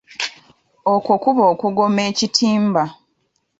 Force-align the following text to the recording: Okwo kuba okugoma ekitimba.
Okwo 0.93 1.13
kuba 1.23 1.43
okugoma 1.53 2.01
ekitimba. 2.09 2.83